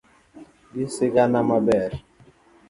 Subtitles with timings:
[0.73, 1.91] gi sigana maber